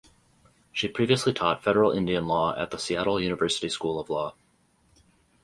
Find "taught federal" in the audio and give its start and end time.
1.31-1.91